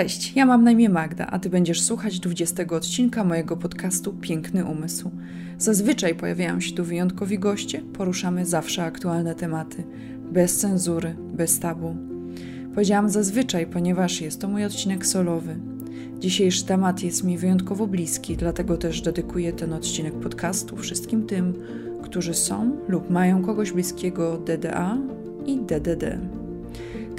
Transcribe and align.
Cześć, 0.00 0.36
ja 0.36 0.46
mam 0.46 0.64
na 0.64 0.70
imię 0.70 0.88
Magda, 0.88 1.26
a 1.26 1.38
ty 1.38 1.50
będziesz 1.50 1.82
słuchać 1.82 2.20
20 2.20 2.66
odcinka 2.70 3.24
mojego 3.24 3.56
podcastu 3.56 4.12
Piękny 4.12 4.64
Umysł. 4.64 5.10
Zazwyczaj 5.58 6.14
pojawiają 6.14 6.60
się 6.60 6.74
tu 6.74 6.84
wyjątkowi 6.84 7.38
goście, 7.38 7.82
poruszamy 7.92 8.46
zawsze 8.46 8.84
aktualne 8.84 9.34
tematy, 9.34 9.84
bez 10.32 10.58
cenzury, 10.58 11.16
bez 11.34 11.58
tabu. 11.58 11.96
Powiedziałam 12.74 13.08
zazwyczaj, 13.08 13.66
ponieważ 13.66 14.20
jest 14.20 14.40
to 14.40 14.48
mój 14.48 14.64
odcinek 14.64 15.06
solowy. 15.06 15.56
Dzisiejszy 16.18 16.64
temat 16.64 17.02
jest 17.02 17.24
mi 17.24 17.38
wyjątkowo 17.38 17.86
bliski, 17.86 18.36
dlatego 18.36 18.76
też 18.76 19.02
dedykuję 19.02 19.52
ten 19.52 19.72
odcinek 19.72 20.14
podcastu 20.14 20.76
wszystkim 20.76 21.26
tym, 21.26 21.54
którzy 22.02 22.34
są 22.34 22.76
lub 22.88 23.10
mają 23.10 23.42
kogoś 23.42 23.72
bliskiego 23.72 24.38
DDA 24.38 24.98
i 25.46 25.56
DDD. 25.56 26.39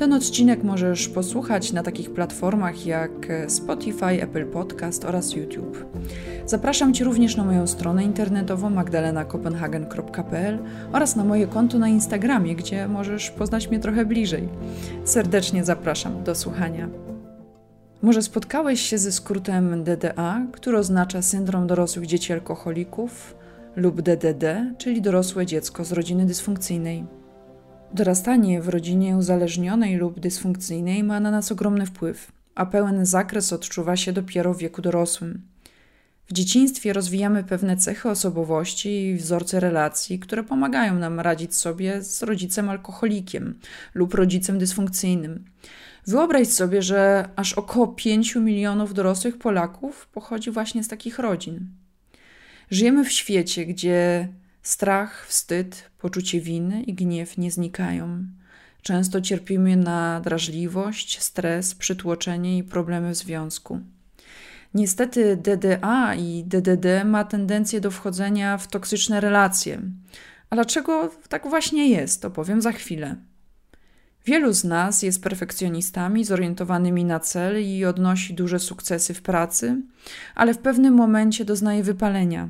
Ten 0.02 0.14
odcinek 0.14 0.64
możesz 0.64 1.10
posłuchać 1.10 1.74
na 1.74 1.84
takich 1.84 2.14
platformach 2.14 2.86
jak 2.86 3.12
Spotify, 3.48 4.24
Apple 4.24 4.46
Podcast 4.46 5.06
oraz 5.06 5.36
YouTube. 5.36 5.86
Zapraszam 6.46 6.94
Cię 6.94 7.04
również 7.04 7.36
na 7.36 7.44
moją 7.44 7.68
stronę 7.68 8.04
internetową 8.04 8.70
magdalenakopenhagen.pl 8.70 10.60
oraz 10.92 11.16
na 11.16 11.24
moje 11.24 11.48
konto 11.48 11.80
na 11.80 11.90
Instagramie, 11.90 12.56
gdzie 12.56 12.88
możesz 12.88 13.32
poznać 13.32 13.68
mnie 13.70 13.80
trochę 13.80 14.06
bliżej. 14.06 14.50
Serdecznie 15.06 15.64
zapraszam 15.64 16.24
do 16.24 16.36
słuchania. 16.36 16.90
Może 18.02 18.22
spotkałeś 18.22 18.82
się 18.82 18.98
ze 18.98 19.12
skrótem 19.12 19.84
DDA, 19.84 20.46
który 20.52 20.78
oznacza 20.78 21.22
syndrom 21.22 21.68
dorosłych 21.68 22.08
dzieci 22.08 22.34
alkoholików, 22.34 23.36
lub 23.76 24.02
DDD, 24.02 24.74
czyli 24.78 25.02
dorosłe 25.02 25.46
dziecko 25.46 25.86
z 25.86 25.92
rodziny 25.92 26.26
dysfunkcyjnej. 26.26 27.21
Dorastanie 27.94 28.62
w 28.62 28.70
rodzinie 28.70 29.18
uzależnionej 29.18 29.96
lub 29.96 30.20
dysfunkcyjnej 30.20 31.04
ma 31.04 31.20
na 31.20 31.32
nas 31.32 31.52
ogromny 31.52 31.86
wpływ, 31.86 32.32
a 32.56 32.66
pełen 32.66 33.06
zakres 33.06 33.54
odczuwa 33.54 33.96
się 33.96 34.14
dopiero 34.14 34.54
w 34.54 34.58
wieku 34.58 34.82
dorosłym. 34.82 35.42
W 36.28 36.34
dzieciństwie 36.34 36.94
rozwijamy 36.94 37.44
pewne 37.44 37.78
cechy 37.78 38.10
osobowości 38.10 38.90
i 38.90 39.16
wzorce 39.16 39.60
relacji, 39.60 40.20
które 40.20 40.44
pomagają 40.44 40.96
nam 40.96 41.20
radzić 41.20 41.56
sobie 41.56 42.02
z 42.02 42.24
rodzicem 42.24 42.70
alkoholikiem 42.70 43.60
lub 43.94 44.14
rodzicem 44.14 44.60
dysfunkcyjnym. 44.60 45.46
Wyobraź 46.08 46.48
sobie, 46.48 46.82
że 46.82 47.30
aż 47.36 47.54
około 47.54 47.88
5 47.88 48.36
milionów 48.36 48.94
dorosłych 48.94 49.38
Polaków 49.38 50.08
pochodzi 50.08 50.52
właśnie 50.52 50.84
z 50.84 50.88
takich 50.88 51.20
rodzin. 51.20 51.68
Żyjemy 52.70 53.06
w 53.06 53.12
świecie, 53.12 53.66
gdzie 53.66 54.28
strach, 54.62 55.26
wstyd, 55.28 55.90
poczucie 55.98 56.42
winy 56.42 56.84
i 56.84 56.94
gniew 56.94 57.38
nie 57.38 57.52
znikają. 57.52 58.24
Często 58.82 59.22
cierpimy 59.22 59.76
na 59.76 60.22
drażliwość, 60.22 61.22
stres, 61.22 61.76
przytłoczenie 61.76 62.58
i 62.58 62.64
problemy 62.64 63.12
w 63.12 63.18
związku. 63.18 63.80
Niestety 64.74 65.38
DDA 65.38 66.16
i 66.16 66.44
DDD 66.48 67.06
ma 67.06 67.24
tendencję 67.24 67.82
do 67.82 67.92
wchodzenia 67.92 68.58
w 68.58 68.68
toksyczne 68.68 69.22
relacje. 69.22 69.82
A 70.50 70.56
dlaczego 70.56 71.12
tak 71.30 71.48
właśnie 71.48 71.90
jest, 71.90 72.26
opowiem 72.26 72.62
za 72.62 72.72
chwilę. 72.72 73.16
Wielu 74.26 74.54
z 74.54 74.64
nas 74.64 75.04
jest 75.04 75.24
perfekcjonistami 75.24 76.26
zorientowanymi 76.26 77.06
na 77.06 77.20
cel 77.20 77.64
i 77.64 77.86
odnosi 77.86 78.34
duże 78.34 78.60
sukcesy 78.60 79.14
w 79.14 79.22
pracy, 79.22 79.82
ale 80.36 80.54
w 80.54 80.58
pewnym 80.58 80.94
momencie 80.94 81.46
doznaje 81.46 81.84
wypalenia. 81.84 82.50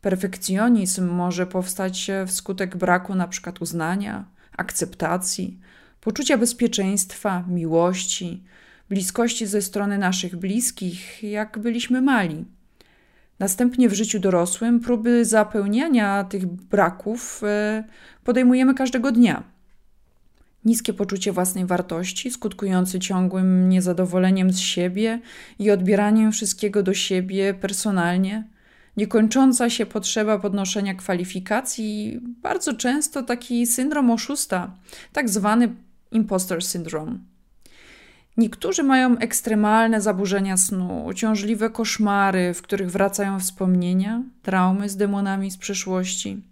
Perfekcjonizm 0.00 1.08
może 1.08 1.46
powstać 1.46 2.10
wskutek 2.26 2.76
braku 2.76 3.12
np. 3.12 3.52
uznania, 3.60 4.24
akceptacji, 4.56 5.58
poczucia 6.00 6.38
bezpieczeństwa, 6.38 7.44
miłości, 7.48 8.44
bliskości 8.88 9.46
ze 9.46 9.62
strony 9.62 9.98
naszych 9.98 10.36
bliskich, 10.36 11.22
jak 11.22 11.58
byliśmy 11.58 12.02
mali. 12.02 12.44
Następnie 13.38 13.88
w 13.88 13.94
życiu 13.94 14.18
dorosłym 14.18 14.80
próby 14.80 15.24
zapełniania 15.24 16.24
tych 16.24 16.46
braków 16.46 17.42
e, 17.44 17.84
podejmujemy 18.24 18.74
każdego 18.74 19.12
dnia. 19.12 19.42
Niskie 20.64 20.92
poczucie 20.92 21.32
własnej 21.32 21.66
wartości, 21.66 22.30
skutkujące 22.30 22.98
ciągłym 22.98 23.68
niezadowoleniem 23.68 24.52
z 24.52 24.58
siebie 24.58 25.20
i 25.58 25.70
odbieraniem 25.70 26.32
wszystkiego 26.32 26.82
do 26.82 26.94
siebie 26.94 27.54
personalnie, 27.54 28.44
niekończąca 28.96 29.70
się 29.70 29.86
potrzeba 29.86 30.38
podnoszenia 30.38 30.94
kwalifikacji, 30.94 32.20
bardzo 32.22 32.74
często 32.74 33.22
taki 33.22 33.66
syndrom 33.66 34.10
oszusta, 34.10 34.70
tak 35.12 35.28
zwany 35.28 35.74
imposter 36.12 36.62
syndrome. 36.62 37.18
Niektórzy 38.36 38.82
mają 38.82 39.18
ekstremalne 39.18 40.00
zaburzenia 40.00 40.56
snu, 40.56 41.04
uciążliwe 41.04 41.70
koszmary, 41.70 42.54
w 42.54 42.62
których 42.62 42.90
wracają 42.90 43.40
wspomnienia, 43.40 44.22
traumy 44.42 44.88
z 44.88 44.96
demonami 44.96 45.50
z 45.50 45.56
przeszłości. 45.56 46.42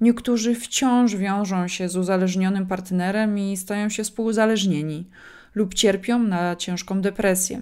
Niektórzy 0.00 0.54
wciąż 0.54 1.16
wiążą 1.16 1.68
się 1.68 1.88
z 1.88 1.96
uzależnionym 1.96 2.66
partnerem 2.66 3.38
i 3.38 3.56
stają 3.56 3.88
się 3.88 4.04
współuzależnieni 4.04 5.06
lub 5.54 5.74
cierpią 5.74 6.18
na 6.18 6.56
ciężką 6.56 7.00
depresję. 7.00 7.60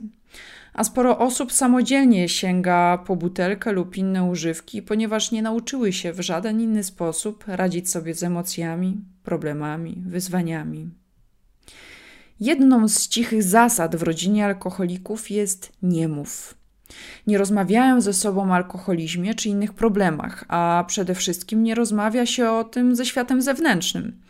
A 0.74 0.84
sporo 0.84 1.18
osób 1.18 1.52
samodzielnie 1.52 2.28
sięga 2.28 2.98
po 3.06 3.16
butelkę 3.16 3.72
lub 3.72 3.96
inne 3.96 4.24
używki, 4.24 4.82
ponieważ 4.82 5.30
nie 5.30 5.42
nauczyły 5.42 5.92
się 5.92 6.12
w 6.12 6.20
żaden 6.20 6.60
inny 6.60 6.84
sposób 6.84 7.44
radzić 7.46 7.90
sobie 7.90 8.14
z 8.14 8.22
emocjami, 8.22 9.04
problemami, 9.22 10.02
wyzwaniami. 10.06 10.90
Jedną 12.40 12.88
z 12.88 13.08
cichych 13.08 13.42
zasad 13.42 13.96
w 13.96 14.02
rodzinie 14.02 14.44
alkoholików 14.44 15.30
jest 15.30 15.72
nie 15.82 16.08
mów. 16.08 16.54
Nie 17.26 17.38
rozmawiają 17.38 18.00
ze 18.00 18.12
sobą 18.12 18.50
o 18.50 18.54
alkoholizmie 18.54 19.34
czy 19.34 19.48
innych 19.48 19.72
problemach, 19.72 20.44
a 20.48 20.84
przede 20.88 21.14
wszystkim 21.14 21.62
nie 21.62 21.74
rozmawia 21.74 22.26
się 22.26 22.50
o 22.50 22.64
tym 22.64 22.96
ze 22.96 23.06
światem 23.06 23.42
zewnętrznym. 23.42 24.20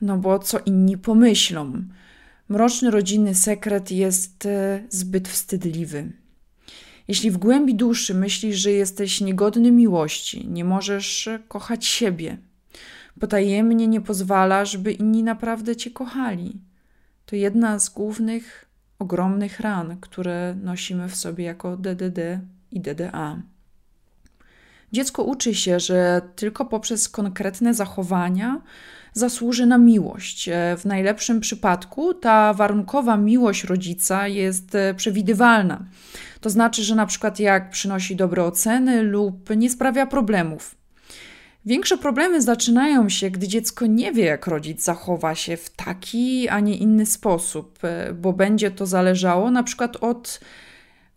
No 0.00 0.18
bo 0.18 0.38
co 0.38 0.58
inni 0.66 0.98
pomyślą? 0.98 1.82
Mroczny 2.48 2.90
rodzinny 2.90 3.34
sekret 3.34 3.90
jest 3.90 4.46
e, 4.46 4.82
zbyt 4.88 5.28
wstydliwy. 5.28 6.12
Jeśli 7.08 7.30
w 7.30 7.36
głębi 7.36 7.74
duszy 7.74 8.14
myślisz, 8.14 8.56
że 8.56 8.70
jesteś 8.72 9.20
niegodny 9.20 9.72
miłości, 9.72 10.48
nie 10.48 10.64
możesz 10.64 11.28
kochać 11.48 11.86
siebie, 11.86 12.38
potajemnie 13.20 13.88
nie 13.88 14.00
pozwalasz, 14.00 14.76
by 14.76 14.92
inni 14.92 15.22
naprawdę 15.22 15.76
cię 15.76 15.90
kochali, 15.90 16.60
to 17.26 17.36
jedna 17.36 17.78
z 17.78 17.88
głównych, 17.88 18.66
ogromnych 18.98 19.60
ran, 19.60 19.96
które 20.00 20.56
nosimy 20.62 21.08
w 21.08 21.16
sobie 21.16 21.44
jako 21.44 21.76
DDD 21.76 22.40
i 22.70 22.80
DDA. 22.80 23.42
Dziecko 24.92 25.22
uczy 25.22 25.54
się, 25.54 25.80
że 25.80 26.22
tylko 26.36 26.64
poprzez 26.64 27.08
konkretne 27.08 27.74
zachowania 27.74 28.60
zasłuży 29.12 29.66
na 29.66 29.78
miłość. 29.78 30.48
E, 30.48 30.76
w 30.78 30.84
najlepszym 30.84 31.40
przypadku 31.40 32.14
ta 32.14 32.54
warunkowa 32.54 33.16
miłość 33.16 33.64
rodzica 33.64 34.28
jest 34.28 34.74
e, 34.74 34.94
przewidywalna. 34.94 35.84
To 36.40 36.50
znaczy, 36.50 36.82
że 36.82 36.94
na 36.94 37.06
przykład 37.06 37.40
jak 37.40 37.70
przynosi 37.70 38.16
dobre 38.16 38.44
oceny 38.44 39.02
lub 39.02 39.56
nie 39.56 39.70
sprawia 39.70 40.06
problemów. 40.06 40.74
Większe 41.66 41.98
problemy 41.98 42.42
zaczynają 42.42 43.08
się, 43.08 43.30
gdy 43.30 43.48
dziecko 43.48 43.86
nie 43.86 44.12
wie, 44.12 44.24
jak 44.24 44.46
rodzic 44.46 44.84
zachowa 44.84 45.34
się 45.34 45.56
w 45.56 45.70
taki, 45.70 46.48
a 46.48 46.60
nie 46.60 46.76
inny 46.76 47.06
sposób, 47.06 47.78
e, 47.82 48.12
bo 48.12 48.32
będzie 48.32 48.70
to 48.70 48.86
zależało 48.86 49.50
na 49.50 49.62
przykład 49.62 49.96
od 49.96 50.40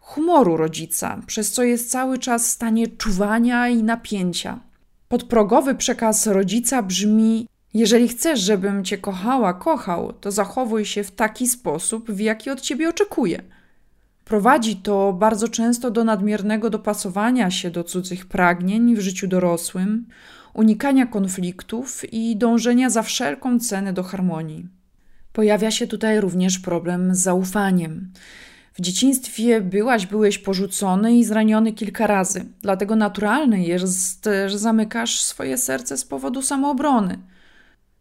humoru 0.09 0.57
rodzica, 0.57 1.21
przez 1.27 1.51
co 1.51 1.63
jest 1.63 1.91
cały 1.91 2.17
czas 2.17 2.47
w 2.47 2.51
stanie 2.51 2.87
czuwania 2.87 3.69
i 3.69 3.83
napięcia. 3.83 4.59
Podprogowy 5.07 5.75
przekaz 5.75 6.27
rodzica 6.27 6.83
brzmi: 6.83 7.47
Jeżeli 7.73 8.07
chcesz, 8.07 8.39
żebym 8.39 8.83
cię 8.83 8.97
kochała, 8.97 9.53
kochał, 9.53 10.13
to 10.13 10.31
zachowuj 10.31 10.85
się 10.85 11.03
w 11.03 11.11
taki 11.11 11.47
sposób, 11.47 12.11
w 12.11 12.19
jaki 12.19 12.49
od 12.49 12.61
ciebie 12.61 12.89
oczekuję. 12.89 13.43
Prowadzi 14.25 14.75
to 14.75 15.13
bardzo 15.13 15.47
często 15.47 15.91
do 15.91 16.03
nadmiernego 16.03 16.69
dopasowania 16.69 17.51
się 17.51 17.71
do 17.71 17.83
cudzych 17.83 18.25
pragnień 18.25 18.95
w 18.95 18.99
życiu 18.99 19.27
dorosłym, 19.27 20.05
unikania 20.53 21.05
konfliktów 21.05 22.13
i 22.13 22.37
dążenia 22.37 22.89
za 22.89 23.01
wszelką 23.01 23.59
cenę 23.59 23.93
do 23.93 24.03
harmonii. 24.03 24.67
Pojawia 25.33 25.71
się 25.71 25.87
tutaj 25.87 26.21
również 26.21 26.59
problem 26.59 27.15
z 27.15 27.19
zaufaniem. 27.19 28.11
W 28.79 28.81
dzieciństwie 28.81 29.61
byłaś, 29.61 30.05
byłeś 30.05 30.37
porzucony 30.37 31.17
i 31.17 31.23
zraniony 31.23 31.73
kilka 31.73 32.07
razy, 32.07 32.45
dlatego 32.61 32.95
naturalne 32.95 33.63
jest, 33.63 34.29
że 34.47 34.59
zamykasz 34.59 35.21
swoje 35.21 35.57
serce 35.57 35.97
z 35.97 36.05
powodu 36.05 36.41
samoobrony. 36.41 37.19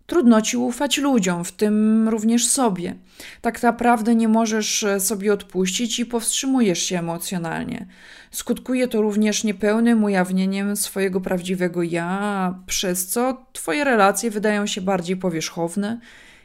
Trudno 0.07 0.43
ci 0.43 0.57
ufać 0.57 0.99
ludziom, 0.99 1.45
w 1.45 1.53
tym 1.53 2.09
również 2.09 2.49
sobie. 2.49 2.95
Tak 3.41 3.63
naprawdę 3.63 4.15
nie 4.15 4.29
możesz 4.29 4.85
sobie 4.99 5.33
odpuścić 5.33 5.99
i 5.99 6.07
powstrzymujesz 6.07 6.83
się 6.83 6.99
emocjonalnie. 6.99 7.87
Skutkuje 8.31 8.89
to 8.89 9.03
również 9.03 9.45
niepełnym 9.45 10.05
ujawnieniem 10.05 10.77
swojego 10.77 11.21
prawdziwego 11.21 11.83
ja, 11.83 12.59
przez 12.67 13.07
co 13.07 13.47
twoje 13.53 13.85
relacje 13.85 14.31
wydają 14.31 14.67
się 14.67 14.81
bardziej 14.81 15.17
powierzchowne 15.17 16.01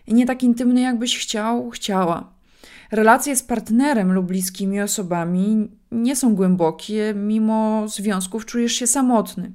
i 0.07 0.13
nie 0.13 0.25
tak 0.25 0.43
intymne, 0.43 0.81
jakbyś 0.81 1.17
chciał, 1.17 1.69
chciała. 1.69 2.32
Relacje 2.93 3.35
z 3.35 3.43
partnerem 3.43 4.13
lub 4.13 4.25
bliskimi 4.25 4.81
osobami 4.81 5.69
nie 5.91 6.15
są 6.15 6.35
głębokie, 6.35 7.13
mimo 7.15 7.87
związków 7.87 8.45
czujesz 8.45 8.73
się 8.73 8.87
samotny. 8.87 9.51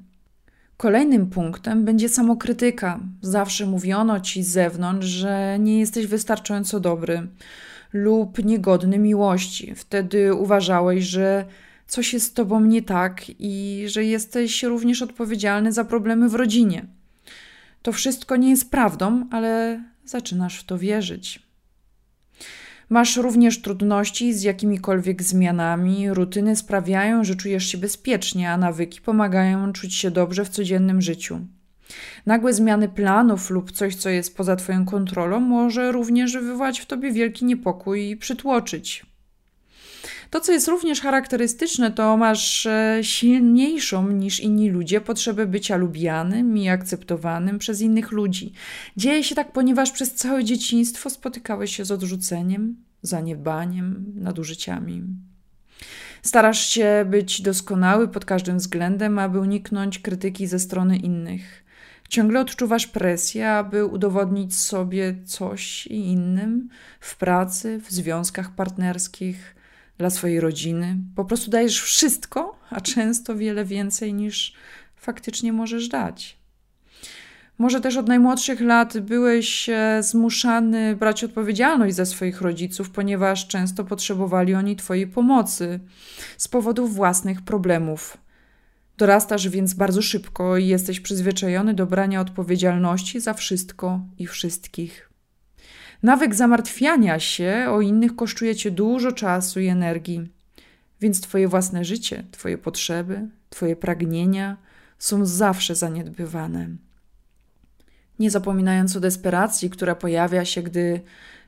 Kolejnym 0.77 1.29
punktem 1.29 1.85
będzie 1.85 2.09
samokrytyka. 2.09 2.99
Zawsze 3.21 3.65
mówiono 3.65 4.19
ci 4.19 4.43
z 4.43 4.47
zewnątrz, 4.47 5.07
że 5.07 5.57
nie 5.59 5.79
jesteś 5.79 6.07
wystarczająco 6.07 6.79
dobry 6.79 7.27
lub 7.93 8.45
niegodny 8.45 8.97
miłości. 8.97 9.75
Wtedy 9.75 10.33
uważałeś, 10.33 11.03
że 11.03 11.45
coś 11.87 12.13
jest 12.13 12.25
z 12.25 12.33
tobą 12.33 12.61
nie 12.61 12.81
tak 12.81 13.21
i 13.39 13.83
że 13.87 14.03
jesteś 14.03 14.63
również 14.63 15.01
odpowiedzialny 15.01 15.71
za 15.71 15.85
problemy 15.85 16.29
w 16.29 16.35
rodzinie. 16.35 16.85
To 17.81 17.91
wszystko 17.91 18.35
nie 18.35 18.49
jest 18.49 18.71
prawdą, 18.71 19.27
ale 19.31 19.83
zaczynasz 20.05 20.59
w 20.59 20.63
to 20.63 20.77
wierzyć. 20.77 21.48
Masz 22.89 23.17
również 23.17 23.61
trudności 23.61 24.33
z 24.33 24.43
jakimikolwiek 24.43 25.23
zmianami. 25.23 26.13
Rutyny 26.13 26.55
sprawiają, 26.55 27.23
że 27.23 27.35
czujesz 27.35 27.65
się 27.65 27.77
bezpiecznie, 27.77 28.51
a 28.51 28.57
nawyki 28.57 29.01
pomagają 29.01 29.73
czuć 29.73 29.95
się 29.95 30.11
dobrze 30.11 30.45
w 30.45 30.49
codziennym 30.49 31.01
życiu. 31.01 31.39
Nagłe 32.25 32.53
zmiany 32.53 32.89
planów 32.89 33.49
lub 33.49 33.71
coś, 33.71 33.95
co 33.95 34.09
jest 34.09 34.37
poza 34.37 34.55
Twoją 34.55 34.85
kontrolą, 34.85 35.39
może 35.39 35.91
również 35.91 36.33
wywołać 36.33 36.79
w 36.79 36.85
Tobie 36.85 37.11
wielki 37.11 37.45
niepokój 37.45 38.09
i 38.09 38.17
przytłoczyć. 38.17 39.05
To, 40.29 40.39
co 40.39 40.51
jest 40.51 40.67
również 40.67 41.01
charakterystyczne, 41.01 41.91
to 41.91 42.17
masz 42.17 42.65
e, 42.65 42.99
silniejszą 43.01 44.11
niż 44.11 44.39
inni 44.39 44.69
ludzie 44.69 45.01
potrzebę 45.01 45.45
bycia 45.47 45.75
lubianym 45.75 46.57
i 46.57 46.69
akceptowanym 46.69 47.59
przez 47.59 47.81
innych 47.81 48.11
ludzi. 48.11 48.53
Dzieje 48.97 49.23
się 49.23 49.35
tak, 49.35 49.51
ponieważ 49.51 49.91
przez 49.91 50.13
całe 50.13 50.43
dzieciństwo 50.43 51.09
spotykałeś 51.09 51.75
się 51.75 51.85
z 51.85 51.91
odrzuceniem, 51.91 52.75
zaniedbaniem, 53.01 54.05
nadużyciami. 54.15 55.03
Starasz 56.21 56.69
się 56.69 57.05
być 57.09 57.41
doskonały 57.41 58.07
pod 58.07 58.25
każdym 58.25 58.57
względem, 58.57 59.19
aby 59.19 59.39
uniknąć 59.39 59.99
krytyki 59.99 60.47
ze 60.47 60.59
strony 60.59 60.97
innych. 60.97 61.63
Ciągle 62.09 62.41
odczuwasz 62.41 62.87
presję, 62.87 63.51
aby 63.51 63.85
udowodnić 63.85 64.57
sobie 64.57 65.15
coś 65.25 65.87
i 65.87 65.95
innym 65.95 66.69
w 66.99 67.17
pracy, 67.17 67.81
w 67.85 67.91
związkach 67.91 68.55
partnerskich, 68.55 69.55
dla 69.99 70.09
swojej 70.09 70.39
rodziny. 70.39 70.97
Po 71.15 71.25
prostu 71.25 71.51
dajesz 71.51 71.81
wszystko, 71.81 72.59
a 72.69 72.81
często 72.81 73.35
wiele 73.35 73.65
więcej 73.65 74.13
niż 74.13 74.53
faktycznie 74.95 75.53
możesz 75.53 75.87
dać. 75.87 76.37
Może 77.57 77.81
też 77.81 77.97
od 77.97 78.07
najmłodszych 78.07 78.61
lat 78.61 78.99
byłeś 78.99 79.69
e, 79.69 80.03
zmuszany 80.03 80.95
brać 80.95 81.23
odpowiedzialność 81.23 81.95
za 81.95 82.05
swoich 82.05 82.41
rodziców, 82.41 82.89
ponieważ 82.89 83.47
często 83.47 83.83
potrzebowali 83.83 84.55
oni 84.55 84.75
Twojej 84.75 85.07
pomocy 85.07 85.79
z 86.37 86.47
powodu 86.47 86.87
własnych 86.87 87.41
problemów. 87.41 88.17
Dorastasz 88.97 89.49
więc 89.49 89.73
bardzo 89.73 90.01
szybko 90.01 90.57
i 90.57 90.67
jesteś 90.67 90.99
przyzwyczajony 90.99 91.73
do 91.73 91.85
brania 91.85 92.21
odpowiedzialności 92.21 93.19
za 93.19 93.33
wszystko 93.33 93.99
i 94.17 94.27
wszystkich. 94.27 95.08
Nawyk 96.03 96.35
zamartwiania 96.35 97.19
się 97.19 97.65
o 97.69 97.81
innych 97.81 98.15
kosztuje 98.15 98.55
cię 98.55 98.71
dużo 98.71 99.11
czasu 99.11 99.59
i 99.59 99.67
energii, 99.67 100.29
więc 101.01 101.21
twoje 101.21 101.47
własne 101.47 101.85
życie, 101.85 102.23
twoje 102.31 102.57
potrzeby, 102.57 103.27
twoje 103.49 103.75
pragnienia 103.75 104.57
są 104.99 105.25
zawsze 105.25 105.75
zaniedbywane. 105.75 106.69
Nie 108.19 108.31
zapominając 108.31 108.95
o 108.95 108.99
desperacji, 108.99 109.69
która 109.69 109.95
pojawia 109.95 110.45
się, 110.45 110.61
gdy 110.61 111.01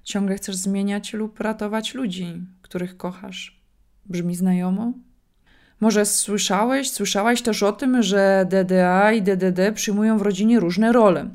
ciągle 0.04 0.36
chcesz 0.36 0.56
zmieniać 0.56 1.14
lub 1.14 1.40
ratować 1.40 1.94
ludzi, 1.94 2.42
których 2.62 2.98
kochasz. 2.98 3.62
Brzmi 4.06 4.36
znajomo? 4.36 4.94
Może 5.80 6.06
słyszałeś, 6.06 6.92
słyszałaś 6.92 7.42
też 7.42 7.64
o 7.64 7.72
tym, 7.72 8.04
że 8.04 8.46
DDA 8.50 9.12
i 9.12 9.22
DDD 9.22 9.72
przyjmują 9.74 10.18
w 10.18 10.22
rodzinie 10.22 10.60
różne 10.60 10.92
role. 10.92 11.30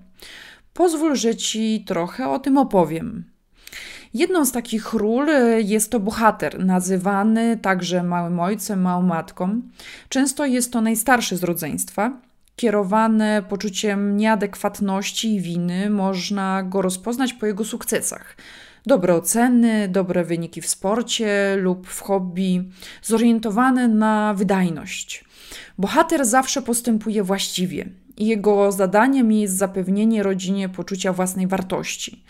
Pozwól, 0.76 1.17
że 1.17 1.37
ci 1.37 1.84
trochę 1.87 2.28
o 2.28 2.38
tym 2.38 2.58
opowiem. 2.58 3.25
Jedną 4.14 4.44
z 4.44 4.52
takich 4.52 4.93
ról 4.93 5.31
e, 5.31 5.61
jest 5.61 5.90
to 5.90 6.00
bohater, 6.00 6.64
nazywany 6.64 7.58
także 7.62 8.02
małym 8.02 8.40
ojcem, 8.40 8.82
małą 8.82 9.02
matką. 9.02 9.62
Często 10.08 10.46
jest 10.46 10.73
to 10.73 10.81
najstarszy 10.81 11.37
z 11.37 11.44
rodzeństwa. 11.44 12.20
Kierowane 12.56 13.43
poczuciem 13.49 14.17
nieadekwatności 14.17 15.34
i 15.34 15.40
winy, 15.40 15.90
można 15.90 16.62
go 16.62 16.82
rozpoznać 16.82 17.32
po 17.32 17.46
jego 17.46 17.64
sukcesach. 17.64 18.37
Dobre 18.86 19.14
oceny, 19.14 19.88
dobre 19.88 20.24
wyniki 20.24 20.60
w 20.60 20.66
sporcie 20.66 21.56
lub 21.56 21.86
w 21.86 22.00
hobby, 22.00 22.64
zorientowane 23.02 23.88
na 23.88 24.34
wydajność. 24.34 25.24
Bohater 25.78 26.26
zawsze 26.26 26.62
postępuje 26.62 27.22
właściwie, 27.22 27.88
i 28.16 28.26
jego 28.26 28.72
zadaniem 28.72 29.32
jest 29.32 29.56
zapewnienie 29.56 30.22
rodzinie 30.22 30.68
poczucia 30.68 31.12
własnej 31.12 31.46
wartości. 31.46 32.24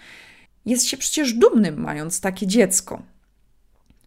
Jest 0.66 0.86
się 0.86 0.96
przecież 0.96 1.32
dumnym, 1.32 1.80
mając 1.80 2.20
takie 2.20 2.46
dziecko. 2.46 3.02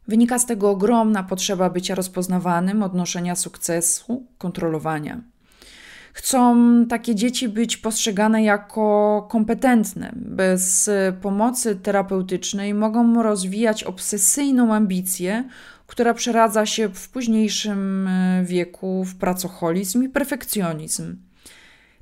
Wynika 0.08 0.40
z 0.40 0.46
tego 0.46 0.70
ogromna 0.70 1.24
potrzeba 1.24 1.70
bycia 1.70 1.96
rozpoznawanym, 1.96 2.84
odnoszenia 2.84 3.36
sukcesu, 3.36 4.26
kontrolowania. 4.38 5.22
Chcą 6.14 6.56
takie 6.90 7.16
dzieci 7.16 7.50
być 7.50 7.78
postrzegane 7.78 8.44
jako 8.44 9.28
kompetentne. 9.32 10.12
Bez 10.16 10.90
pomocy 11.22 11.76
terapeutycznej 11.76 12.74
mogą 12.74 13.24
rozwijać 13.24 13.84
obsesyjną 13.84 14.74
ambicję, 14.74 15.44
która 15.88 16.14
przeradza 16.14 16.66
się 16.66 16.90
w 16.90 17.10
późniejszym 17.10 18.10
wieku 18.44 19.04
w 19.06 19.16
pracoholizm 19.16 20.04
i 20.04 20.10
perfekcjonizm. 20.10 21.18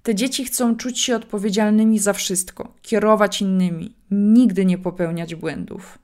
Te 0.04 0.16
dzieci 0.16 0.46
chcą 0.46 0.76
czuć 0.76 1.00
się 1.00 1.16
odpowiedzialnymi 1.16 2.00
za 2.00 2.14
wszystko, 2.14 2.74
kierować 2.82 3.42
innymi, 3.42 3.96
nigdy 4.12 4.66
nie 4.66 4.78
popełniać 4.78 5.36
błędów. 5.36 6.00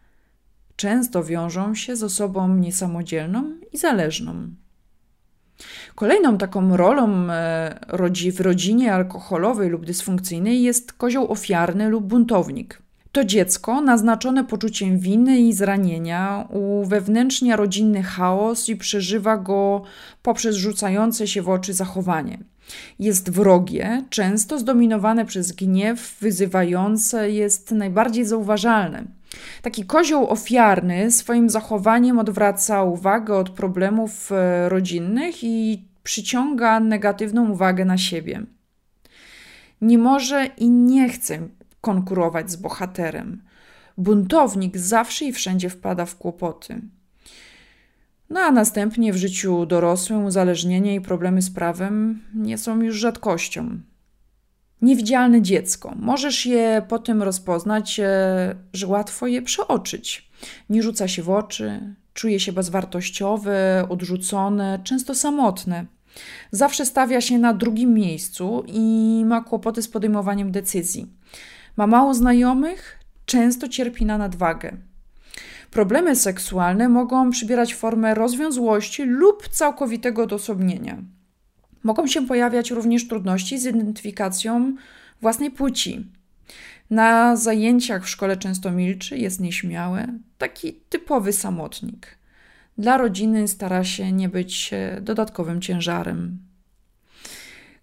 Często 0.76 1.24
wiążą 1.24 1.76
się 1.76 1.96
z 1.96 2.04
osobą 2.04 2.56
niesamodzielną 2.56 3.54
i 3.74 3.78
zależną. 3.78 4.50
Kolejną 5.96 6.38
taką 6.38 6.78
rolą 6.78 7.30
e, 7.30 8.32
w 8.34 8.42
rodzinie 8.42 8.94
alkoholowej 8.94 9.70
lub 9.70 9.86
dysfunkcyjnej 9.86 10.64
jest 10.64 10.94
kozioł 10.94 11.32
ofiarny 11.32 11.90
lub 11.90 12.06
buntownik. 12.06 12.84
To 13.12 13.24
dziecko 13.24 13.82
naznaczone 13.82 14.44
poczuciem 14.44 15.00
winy 15.00 15.40
i 15.40 15.54
zranienia 15.54 16.48
uwewnętrznia 16.50 17.56
rodzinny 17.56 18.04
chaos 18.04 18.70
i 18.70 18.76
przeżywa 18.76 19.38
go 19.38 19.84
poprzez 20.24 20.56
rzucające 20.56 21.28
się 21.28 21.42
w 21.42 21.50
oczy 21.50 21.74
zachowanie. 21.74 22.38
Jest 23.00 23.30
wrogie, 23.30 24.04
często 24.10 24.60
zdominowane 24.60 25.26
przez 25.26 25.52
gniew, 25.52 26.18
wyzywające, 26.22 27.32
jest 27.32 27.72
najbardziej 27.72 28.26
zauważalne. 28.26 29.04
Taki 29.62 29.86
kozioł 29.86 30.30
ofiarny 30.30 31.12
swoim 31.12 31.50
zachowaniem 31.50 32.20
odwraca 32.20 32.84
uwagę 32.84 33.36
od 33.36 33.50
problemów 33.50 34.32
e, 34.32 34.70
rodzinnych 34.70 35.44
i 35.44 35.86
przyciąga 36.04 36.80
negatywną 36.80 37.50
uwagę 37.50 37.86
na 37.86 37.98
siebie. 37.98 38.44
Nie 39.82 39.98
może 39.98 40.46
i 40.46 40.70
nie 40.70 41.10
chce 41.10 41.40
konkurować 41.82 42.52
z 42.52 42.56
bohaterem. 42.56 43.42
Buntownik 43.98 44.78
zawsze 44.78 45.26
i 45.26 45.34
wszędzie 45.34 45.70
wpada 45.70 46.06
w 46.06 46.18
kłopoty. 46.18 46.82
No 48.30 48.40
a 48.40 48.52
następnie 48.52 49.14
w 49.14 49.18
życiu 49.18 49.66
dorosłym 49.66 50.26
uzależnienie 50.26 50.96
i 50.96 51.02
problemy 51.02 51.42
z 51.42 51.52
prawem 51.52 52.24
nie 52.36 52.58
są 52.58 52.82
już 52.82 52.96
rzadkością. 52.96 53.80
Niewidzialne 54.84 55.42
dziecko. 55.42 55.94
Możesz 56.00 56.46
je 56.46 56.82
po 56.88 57.00
tym 57.00 57.24
rozpoznać, 57.24 58.00
e, 58.00 58.56
że 58.74 58.88
łatwo 58.88 59.28
je 59.28 59.42
przeoczyć. 59.42 60.30
Nie 60.70 60.84
rzuca 60.84 61.08
się 61.08 61.24
w 61.24 61.30
oczy, 61.30 61.96
czuje 62.14 62.40
się 62.40 62.54
bezwartościowe, 62.54 63.86
odrzucone, 63.90 64.80
często 64.84 65.16
samotne. 65.16 65.86
Zawsze 66.52 66.86
stawia 66.86 67.22
się 67.22 67.40
na 67.40 67.54
drugim 67.54 67.94
miejscu 67.94 68.64
i 68.68 69.24
ma 69.26 69.42
kłopoty 69.42 69.82
z 69.82 69.88
podejmowaniem 69.88 70.52
decyzji. 70.52 71.08
Ma 71.78 71.88
mało 71.88 72.14
znajomych, 72.14 73.00
często 73.26 73.68
cierpi 73.68 74.06
na 74.06 74.18
nadwagę. 74.18 74.78
Problemy 75.72 76.16
seksualne 76.16 76.90
mogą 76.90 77.30
przybierać 77.30 77.76
formę 77.76 78.14
rozwiązłości 78.14 79.04
lub 79.04 79.48
całkowitego 79.48 80.24
odosobnienia. 80.24 80.98
Mogą 81.84 82.08
się 82.08 82.28
pojawiać 82.28 82.72
również 82.72 83.08
trudności 83.08 83.60
z 83.60 83.66
identyfikacją 83.66 84.76
własnej 85.22 85.52
płci. 85.52 86.08
Na 86.90 87.36
zajęciach 87.36 88.04
w 88.04 88.10
szkole 88.10 88.38
często 88.38 88.72
milczy, 88.72 89.18
jest 89.18 89.40
nieśmiałe, 89.40 90.08
taki 90.38 90.74
typowy 90.74 91.34
samotnik. 91.34 92.18
Dla 92.78 92.98
rodziny 92.98 93.48
stara 93.48 93.84
się 93.84 94.12
nie 94.12 94.30
być 94.30 94.72
dodatkowym 95.02 95.62
ciężarem. 95.62 96.38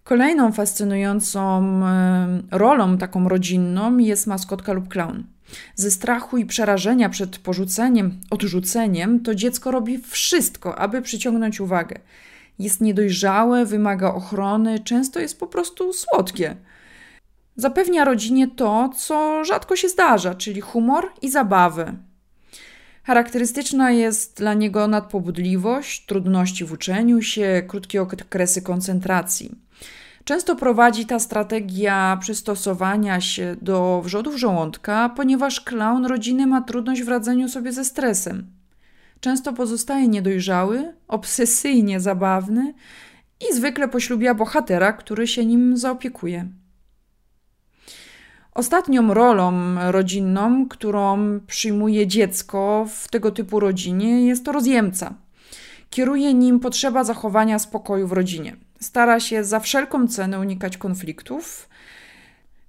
Kolejną 0.03 0.51
fascynującą 0.51 1.81
rolą 2.51 2.97
taką 2.97 3.29
rodzinną 3.29 3.97
jest 3.97 4.27
maskotka 4.27 4.73
lub 4.73 4.87
clown. 4.87 5.23
Ze 5.75 5.91
strachu 5.91 6.37
i 6.37 6.45
przerażenia 6.45 7.09
przed 7.09 7.37
porzuceniem, 7.37 8.19
odrzuceniem, 8.29 9.19
to 9.19 9.35
dziecko 9.35 9.71
robi 9.71 9.97
wszystko, 9.97 10.79
aby 10.79 11.01
przyciągnąć 11.01 11.59
uwagę. 11.59 11.99
Jest 12.61 12.81
niedojrzałe, 12.81 13.65
wymaga 13.65 14.13
ochrony, 14.13 14.79
często 14.79 15.19
jest 15.19 15.39
po 15.39 15.47
prostu 15.47 15.93
słodkie. 15.93 16.55
Zapewnia 17.55 18.05
rodzinie 18.05 18.47
to, 18.47 18.89
co 18.97 19.43
rzadko 19.43 19.75
się 19.75 19.89
zdarza, 19.89 20.35
czyli 20.35 20.61
humor 20.61 21.11
i 21.21 21.29
zabawę. 21.29 21.93
Charakterystyczna 23.03 23.91
jest 23.91 24.37
dla 24.37 24.53
niego 24.53 24.87
nadpobudliwość, 24.87 26.05
trudności 26.05 26.65
w 26.65 26.71
uczeniu 26.71 27.21
się, 27.21 27.63
krótkie 27.67 28.01
okresy 28.01 28.61
koncentracji. 28.61 29.55
Często 30.23 30.55
prowadzi 30.55 31.05
ta 31.05 31.19
strategia 31.19 32.17
przystosowania 32.21 33.21
się 33.21 33.55
do 33.61 34.01
wrzodów 34.03 34.35
żołądka, 34.35 35.09
ponieważ 35.09 35.61
klaun 35.61 36.05
rodziny 36.05 36.47
ma 36.47 36.61
trudność 36.61 37.03
w 37.03 37.09
radzeniu 37.09 37.49
sobie 37.49 37.71
ze 37.71 37.85
stresem. 37.85 38.60
Często 39.21 39.53
pozostaje 39.53 40.07
niedojrzały, 40.07 40.93
obsesyjnie 41.07 41.99
zabawny 41.99 42.73
i 43.49 43.55
zwykle 43.55 43.87
poślubia 43.87 44.33
bohatera, 44.33 44.93
który 44.93 45.27
się 45.27 45.45
nim 45.45 45.77
zaopiekuje. 45.77 46.47
Ostatnią 48.53 49.13
rolą 49.13 49.53
rodzinną, 49.91 50.67
którą 50.67 51.39
przyjmuje 51.47 52.07
dziecko 52.07 52.87
w 52.89 53.07
tego 53.07 53.31
typu 53.31 53.59
rodzinie, 53.59 54.27
jest 54.27 54.45
to 54.45 54.51
rozjemca. 54.51 55.13
Kieruje 55.89 56.33
nim 56.33 56.59
potrzeba 56.59 57.03
zachowania 57.03 57.59
spokoju 57.59 58.07
w 58.07 58.11
rodzinie. 58.11 58.55
Stara 58.79 59.19
się 59.19 59.43
za 59.43 59.59
wszelką 59.59 60.07
cenę 60.07 60.39
unikać 60.39 60.77
konfliktów, 60.77 61.69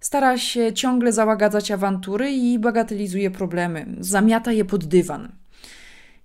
stara 0.00 0.38
się 0.38 0.72
ciągle 0.72 1.12
załagadzać 1.12 1.70
awantury 1.70 2.30
i 2.30 2.58
bagatelizuje 2.58 3.30
problemy, 3.30 3.86
zamiata 4.00 4.52
je 4.52 4.64
pod 4.64 4.84
dywan. 4.84 5.41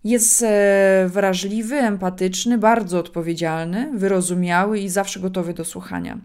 Jest 0.04 0.44
e, 0.44 1.10
wrażliwy, 1.10 1.76
empatyczny, 1.76 2.58
bardzo 2.58 3.00
odpowiedzialny, 3.00 3.92
wyrozumiały 3.94 4.80
i 4.80 4.90
zawsze 4.90 5.20
gotowy 5.20 5.54
do 5.54 5.66
słuchania. 5.66 6.18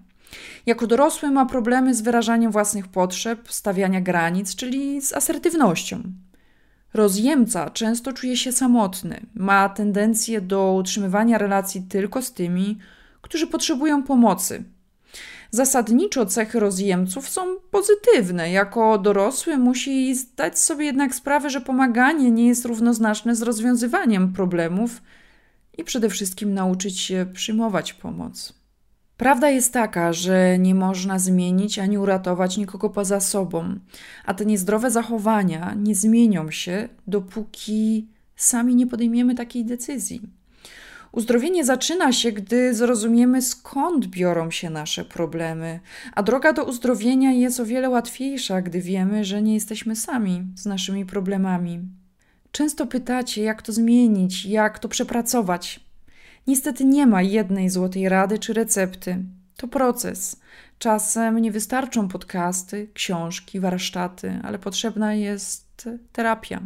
Jako 0.66 0.86
dorosły 0.86 1.30
ma 1.30 1.46
problemy 1.46 1.94
z 1.94 2.00
wyrażaniem 2.00 2.52
własnych 2.52 2.88
potrzeb, 2.88 3.52
stawiania 3.52 4.00
granic, 4.00 4.56
czyli 4.56 5.02
z 5.02 5.12
asertywnością. 5.12 6.02
Rozjemca 6.94 7.70
często 7.70 8.12
czuje 8.12 8.36
się 8.36 8.52
samotny, 8.52 9.20
ma 9.34 9.68
tendencję 9.68 10.40
do 10.40 10.72
utrzymywania 10.72 11.38
relacji 11.38 11.82
tylko 11.82 12.22
z 12.22 12.32
tymi, 12.32 12.78
którzy 13.20 13.46
potrzebują 13.46 14.02
pomocy. 14.02 14.64
Zasadniczo 15.54 16.26
cechy 16.26 16.60
rozjemców 16.60 17.28
są 17.28 17.56
pozytywne. 17.70 18.50
Jako 18.50 18.98
dorosły 18.98 19.56
musi 19.56 20.14
zdać 20.14 20.58
sobie 20.58 20.84
jednak 20.84 21.14
sprawę, 21.14 21.50
że 21.50 21.60
pomaganie 21.60 22.30
nie 22.30 22.46
jest 22.46 22.64
równoznaczne 22.64 23.36
z 23.36 23.42
rozwiązywaniem 23.42 24.32
problemów 24.32 25.02
i 25.78 25.84
przede 25.84 26.08
wszystkim 26.08 26.54
nauczyć 26.54 27.00
się 27.00 27.26
przyjmować 27.32 27.92
pomoc. 27.92 28.54
Prawda 29.16 29.50
jest 29.50 29.72
taka, 29.72 30.12
że 30.12 30.58
nie 30.58 30.74
można 30.74 31.18
zmienić 31.18 31.78
ani 31.78 31.98
uratować 31.98 32.56
nikogo 32.56 32.90
poza 32.90 33.20
sobą, 33.20 33.78
a 34.24 34.34
te 34.34 34.44
niezdrowe 34.44 34.90
zachowania 34.90 35.74
nie 35.74 35.94
zmienią 35.94 36.50
się, 36.50 36.88
dopóki 37.06 38.08
sami 38.36 38.74
nie 38.74 38.86
podejmiemy 38.86 39.34
takiej 39.34 39.64
decyzji. 39.64 40.41
Uzdrowienie 41.12 41.64
zaczyna 41.64 42.12
się, 42.12 42.32
gdy 42.32 42.74
zrozumiemy, 42.74 43.42
skąd 43.42 44.06
biorą 44.06 44.50
się 44.50 44.70
nasze 44.70 45.04
problemy, 45.04 45.80
a 46.14 46.22
droga 46.22 46.52
do 46.52 46.64
uzdrowienia 46.64 47.32
jest 47.32 47.60
o 47.60 47.64
wiele 47.64 47.90
łatwiejsza, 47.90 48.62
gdy 48.62 48.80
wiemy, 48.80 49.24
że 49.24 49.42
nie 49.42 49.54
jesteśmy 49.54 49.96
sami 49.96 50.42
z 50.56 50.66
naszymi 50.66 51.06
problemami. 51.06 51.80
Często 52.52 52.86
pytacie, 52.86 53.42
jak 53.42 53.62
to 53.62 53.72
zmienić, 53.72 54.44
jak 54.44 54.78
to 54.78 54.88
przepracować. 54.88 55.80
Niestety 56.46 56.84
nie 56.84 57.06
ma 57.06 57.22
jednej 57.22 57.70
złotej 57.70 58.08
rady 58.08 58.38
czy 58.38 58.52
recepty. 58.52 59.24
To 59.56 59.68
proces. 59.68 60.40
Czasem 60.78 61.38
nie 61.38 61.52
wystarczą 61.52 62.08
podcasty, 62.08 62.88
książki, 62.94 63.60
warsztaty, 63.60 64.40
ale 64.42 64.58
potrzebna 64.58 65.14
jest 65.14 65.88
terapia. 66.12 66.62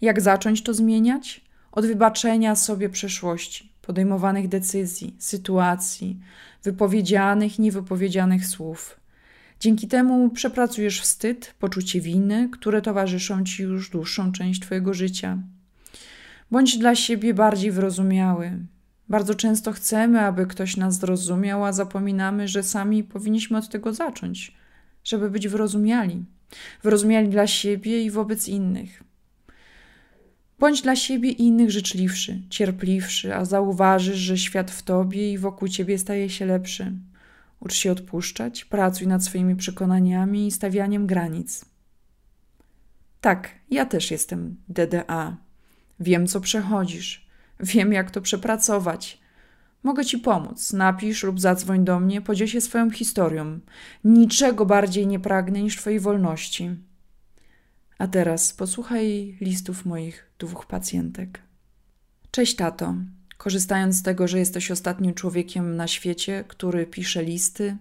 Jak 0.00 0.20
zacząć 0.20 0.62
to 0.62 0.74
zmieniać? 0.74 1.49
Od 1.72 1.86
wybaczenia 1.86 2.56
sobie 2.56 2.88
przeszłości, 2.88 3.72
podejmowanych 3.82 4.48
decyzji, 4.48 5.16
sytuacji, 5.18 6.20
wypowiedzianych 6.62 7.58
i 7.58 7.62
niewypowiedzianych 7.62 8.46
słów. 8.46 9.00
Dzięki 9.60 9.88
temu 9.88 10.30
przepracujesz 10.30 11.00
wstyd, 11.00 11.54
poczucie 11.58 12.00
winy, 12.00 12.48
które 12.52 12.82
towarzyszą 12.82 13.44
ci 13.44 13.62
już 13.62 13.90
dłuższą 13.90 14.32
część 14.32 14.60
Twojego 14.60 14.94
życia. 14.94 15.38
Bądź 16.50 16.78
dla 16.78 16.94
siebie 16.94 17.34
bardziej 17.34 17.70
wyrozumiały. 17.70 18.58
Bardzo 19.08 19.34
często 19.34 19.72
chcemy, 19.72 20.20
aby 20.20 20.46
ktoś 20.46 20.76
nas 20.76 20.98
zrozumiał, 20.98 21.64
a 21.64 21.72
zapominamy, 21.72 22.48
że 22.48 22.62
sami 22.62 23.04
powinniśmy 23.04 23.58
od 23.58 23.68
tego 23.68 23.94
zacząć, 23.94 24.54
żeby 25.04 25.30
być 25.30 25.48
wyrozumiali. 25.48 26.24
Wyrozumiali 26.82 27.28
dla 27.28 27.46
siebie 27.46 28.02
i 28.02 28.10
wobec 28.10 28.48
innych. 28.48 29.02
Bądź 30.60 30.82
dla 30.82 30.96
siebie 30.96 31.30
i 31.30 31.42
innych 31.42 31.70
życzliwszy, 31.70 32.42
cierpliwszy, 32.50 33.34
a 33.34 33.44
zauważysz, 33.44 34.18
że 34.18 34.38
świat 34.38 34.70
w 34.70 34.82
tobie 34.82 35.32
i 35.32 35.38
wokół 35.38 35.68
ciebie 35.68 35.98
staje 35.98 36.30
się 36.30 36.46
lepszy. 36.46 36.92
Ucz 37.60 37.74
się 37.74 37.92
odpuszczać, 37.92 38.64
pracuj 38.64 39.06
nad 39.06 39.24
swoimi 39.24 39.56
przekonaniami 39.56 40.46
i 40.46 40.50
stawianiem 40.50 41.06
granic. 41.06 41.64
Tak, 43.20 43.50
ja 43.70 43.86
też 43.86 44.10
jestem 44.10 44.56
DDA. 44.68 45.36
Wiem, 46.00 46.26
co 46.26 46.40
przechodzisz. 46.40 47.26
Wiem, 47.60 47.92
jak 47.92 48.10
to 48.10 48.20
przepracować. 48.20 49.20
Mogę 49.82 50.04
ci 50.04 50.18
pomóc. 50.18 50.72
Napisz 50.72 51.22
lub 51.22 51.40
zadzwoń 51.40 51.84
do 51.84 52.00
mnie, 52.00 52.20
podziel 52.20 52.48
się 52.48 52.60
swoją 52.60 52.90
historią. 52.90 53.60
Niczego 54.04 54.66
bardziej 54.66 55.06
nie 55.06 55.20
pragnę 55.20 55.62
niż 55.62 55.76
twojej 55.76 56.00
wolności. 56.00 56.70
A 58.00 58.08
teraz 58.08 58.52
posłuchaj 58.52 59.36
listów 59.40 59.86
moich 59.86 60.30
dwóch 60.38 60.66
pacjentek. 60.66 61.40
Cześć, 62.30 62.56
tato. 62.56 62.94
Korzystając 63.36 63.96
z 63.96 64.02
tego, 64.02 64.28
że 64.28 64.38
jesteś 64.38 64.70
ostatnim 64.70 65.14
człowiekiem 65.14 65.76
na 65.76 65.86
świecie, 65.86 66.44
który 66.48 66.86
pisze 66.86 67.24
listy, 67.24 67.76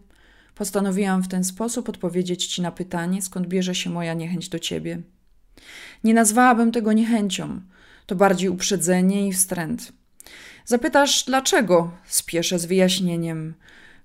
postanowiłam 0.56 1.24
w 1.24 1.28
ten 1.28 1.44
sposób 1.44 1.90
odpowiedzieć 1.90 2.48
ci 2.48 2.62
na 2.62 2.72
pytanie, 2.72 3.22
skąd 3.22 3.48
bierze 3.48 3.76
się 3.76 3.90
moja 3.90 4.14
niechęć 4.14 4.50
do 4.50 4.60
ciebie. 4.60 5.02
Nie 6.04 6.14
nazwałabym 6.14 6.72
tego 6.72 6.94
niechęcią, 6.94 7.62
to 8.06 8.16
bardziej 8.16 8.50
uprzedzenie 8.50 9.28
i 9.28 9.34
wstręt. 9.34 9.92
Zapytasz, 10.66 11.24
dlaczego? 11.24 11.92
Spieszę 12.06 12.60
z 12.60 12.66
wyjaśnieniem. 12.66 13.54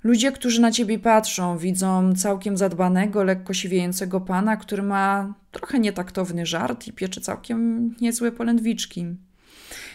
Ludzie, 0.05 0.33
którzy 0.33 0.61
na 0.61 0.71
ciebie 0.71 0.99
patrzą, 0.99 1.59
widzą 1.59 2.15
całkiem 2.15 2.57
zadbanego, 2.57 3.25
lekko 3.25 3.55
siwiejącego 3.55 4.21
pana, 4.21 4.57
który 4.57 4.83
ma 4.83 5.35
trochę 5.53 5.79
nietaktowny 5.79 6.47
żart 6.47 6.87
i 6.87 6.93
piecze 6.93 7.21
całkiem 7.21 7.91
niezłe 8.01 8.33
polędwiczki. 8.33 9.07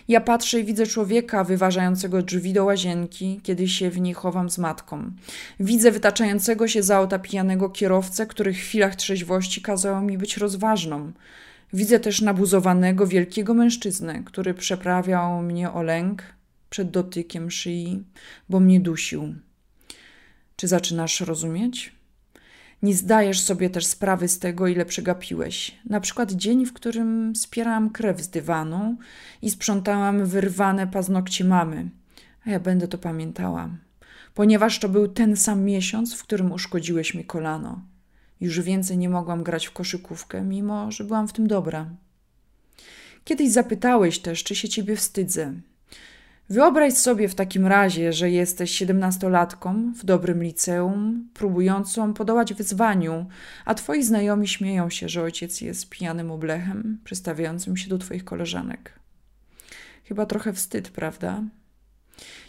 Ja 0.08 0.22
patrzę 0.22 0.60
i 0.60 0.63
widzę 0.63 0.86
człowieka 0.86 1.44
wyważającego 1.44 2.22
drzwi 2.22 2.54
do 2.54 2.66
łazienki, 2.66 3.39
kiedy 3.44 3.68
się 3.68 3.89
w 3.89 4.00
niej 4.00 4.13
chowam 4.13 4.50
z 4.50 4.58
matką. 4.58 5.12
Widzę 5.60 5.92
wytaczającego 5.92 6.68
się 6.68 6.84
za 6.84 6.98
auta 6.98 7.20
pijanego 7.20 7.70
kierowcę, 7.70 8.25
który 8.25 8.54
w 8.54 8.58
chwilach 8.58 8.96
trzeźwości 8.96 9.62
kazał 9.62 10.01
mi 10.01 10.18
być 10.18 10.38
rozważną. 10.38 11.12
Widzę 11.74 12.00
też 12.00 12.22
nabuzowanego, 12.22 13.08
wielkiego 13.08 13.54
mężczyznę, 13.54 14.24
który 14.25 14.54
przeprawiał 14.54 15.42
mnie 15.42 15.72
o 15.72 15.84
lęk 15.84 16.24
przed 16.70 16.92
dotykiem 16.92 17.51
szyi, 17.51 18.04
bo 18.50 18.60
mnie 18.60 18.80
dusił. 18.80 19.34
Czy 20.60 20.68
zaczynasz 20.68 21.22
rozumieć? 21.22 21.92
Nie 22.84 22.96
zdajesz 22.96 23.42
sobie 23.42 23.70
też 23.70 23.86
sprawy 23.86 24.28
z 24.28 24.39
tego, 24.39 24.68
ile 24.68 24.86
przegapiłeś. 24.86 25.78
Na 25.86 26.00
przykład 26.00 26.32
dzień, 26.32 26.66
w 26.66 26.74
którym 26.74 27.36
spierałam 27.36 27.89
krew 27.89 28.22
z 28.22 28.30
dywanu 28.30 28.98
i 29.42 29.50
sprzątałam 29.50 30.25
wyrwane 30.25 30.88
paznokcie 30.88 31.44
mamy. 31.44 31.89
A 32.46 32.50
ja 32.50 32.60
będę 32.60 32.88
to 32.88 32.98
pamiętała, 32.98 33.70
ponieważ 34.34 34.80
to 34.80 34.89
był 34.89 35.08
ten 35.08 35.36
sam 35.36 35.63
miesiąc, 35.63 36.16
w 36.16 36.24
którym 36.24 36.51
uszkodziłeś 36.51 37.13
mi 37.13 37.25
kolano. 37.25 37.82
Już 38.42 38.62
więcej 38.62 38.98
nie 38.98 39.10
mogłam 39.10 39.44
grać 39.44 39.68
w 39.68 39.72
koszykówkę, 39.72 40.42
mimo 40.42 40.92
że 40.92 41.04
byłam 41.04 41.28
w 41.28 41.34
tym 41.34 41.48
dobra. 41.48 41.89
Kiedyś 43.24 43.51
zapytałeś 43.51 44.20
też, 44.20 44.44
czy 44.44 44.56
się 44.56 44.70
ciebie 44.70 44.96
wstydzę. 44.96 45.54
Wyobraź 46.50 46.94
sobie 46.94 47.29
w 47.29 47.36
takim 47.36 47.68
razie, 47.68 48.13
że 48.13 48.29
jesteś 48.29 48.72
siedemnastolatką 48.72 49.94
w 49.94 50.06
dobrym 50.06 50.44
liceum, 50.44 51.29
próbującą 51.34 52.13
podołać 52.13 52.53
wyzwaniu, 52.53 53.25
a 53.65 53.75
twoi 53.75 54.03
znajomi 54.03 54.48
śmieją 54.48 54.89
się, 54.89 55.10
że 55.10 55.24
ojciec 55.24 55.62
jest 55.62 55.89
pijanym 55.89 56.32
oblechem, 56.32 57.00
przystawiającym 57.03 57.77
się 57.77 57.89
do 57.89 57.98
twoich 57.98 58.25
koleżanek. 58.25 59.00
Chyba 60.03 60.25
trochę 60.25 60.53
wstyd, 60.53 60.89
prawda? 60.89 61.44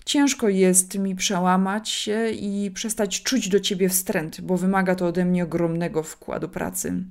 Ciężko 0.05 0.49
jest 0.49 0.99
mi 0.99 1.17
przełamać 1.17 1.89
się 1.89 2.31
i 2.31 2.71
przestać 2.71 3.23
czuć 3.23 3.49
do 3.49 3.61
ciebie 3.61 3.89
wstręt, 3.89 4.41
bo 4.41 4.57
wymaga 4.57 4.95
to 4.95 5.07
ode 5.07 5.25
mnie 5.25 5.45
ogromnego 5.45 6.03
wkładu 6.03 6.49
pracy. 6.49 7.05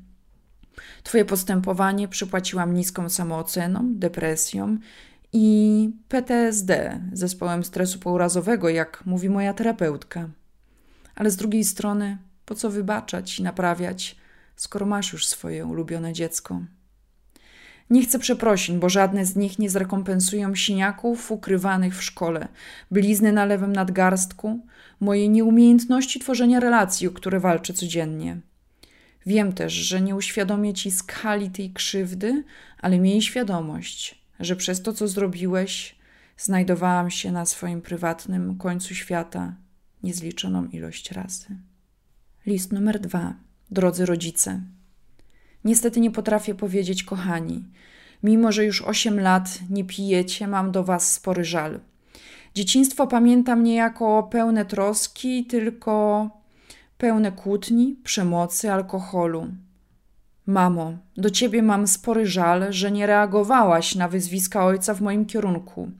Twoje 1.03 1.25
postępowanie 1.25 2.07
przypłaciłam 2.07 2.73
niską 2.73 3.09
samooceną, 3.09 3.81
depresją 3.85 4.77
i 5.33 5.89
PTSD, 6.07 7.01
zespołem 7.13 7.63
stresu 7.63 7.99
pourazowego, 7.99 8.69
jak 8.69 9.03
mówi 9.05 9.29
moja 9.29 9.53
terapeutka. 9.53 10.29
Ale 11.15 11.31
z 11.31 11.35
drugiej 11.35 11.63
strony, 11.63 12.17
po 12.45 12.55
co 12.55 12.69
wybaczać 12.69 13.39
i 13.39 13.43
naprawiać, 13.43 14.15
skoro 14.55 14.85
masz 14.85 15.13
już 15.13 15.27
swoje 15.27 15.65
ulubione 15.65 16.13
dziecko? 16.13 16.61
Nie 17.89 18.03
chcę 18.03 18.19
przeprosin, 18.19 18.79
bo 18.79 18.89
żadne 18.89 19.25
z 19.25 19.35
nich 19.35 19.59
nie 19.59 19.69
zrekompensują 19.69 20.55
siniaków 20.55 21.31
ukrywanych 21.31 21.97
w 21.97 22.03
szkole, 22.03 22.47
blizny 22.91 23.31
na 23.31 23.45
lewym 23.45 23.73
nadgarstku, 23.73 24.59
mojej 24.99 25.29
nieumiejętności 25.29 26.19
tworzenia 26.19 26.59
relacji, 26.59 27.07
o 27.07 27.11
które 27.11 27.39
walczę 27.39 27.73
codziennie. 27.73 28.37
Wiem 29.25 29.53
też, 29.53 29.73
że 29.73 30.01
nie 30.01 30.15
uświadomię 30.15 30.73
ci 30.73 30.91
skali 30.91 31.49
tej 31.49 31.71
krzywdy, 31.71 32.43
ale 32.77 32.99
miej 32.99 33.21
świadomość, 33.21 34.18
że 34.39 34.55
przez 34.55 34.81
to, 34.81 34.93
co 34.93 35.07
zrobiłeś, 35.07 35.95
znajdowałam 36.37 37.09
się 37.09 37.31
na 37.31 37.45
swoim 37.45 37.81
prywatnym 37.81 38.57
końcu 38.57 38.95
świata 38.95 39.55
niezliczoną 40.03 40.65
ilość 40.65 41.11
razy. 41.11 41.47
List 42.45 42.71
numer 42.71 42.99
dwa. 42.99 43.33
Drodzy 43.71 44.05
rodzice. 44.05 44.61
Niestety 45.63 45.99
nie 45.99 46.11
potrafię 46.11 46.55
powiedzieć, 46.55 47.03
kochani. 47.03 47.65
Mimo, 48.23 48.51
że 48.51 48.65
już 48.65 48.81
osiem 48.81 49.19
lat 49.19 49.59
nie 49.69 49.85
pijecie, 49.85 50.47
mam 50.47 50.71
do 50.71 50.83
was 50.83 51.13
spory 51.13 51.43
żal. 51.43 51.79
Dzieciństwo 52.55 53.07
pamiętam 53.07 53.63
nie 53.63 53.75
jako 53.75 54.23
pełne 54.23 54.65
troski, 54.65 55.45
tylko 55.45 56.29
pełne 56.97 57.31
kłótni, 57.31 57.95
przemocy, 58.03 58.71
alkoholu. 58.71 59.47
Mamo, 60.49 60.97
do 61.17 61.29
ciebie 61.29 61.63
mam 61.63 61.87
spory 61.87 62.25
żal, 62.25 62.73
że 62.73 62.91
nie 62.91 63.07
reagowałaś 63.07 63.95
na 63.95 64.07
wyzwiska 64.07 64.65
ojca 64.65 64.93
w 64.93 65.01
moim 65.01 65.25
kierunku. 65.25 65.91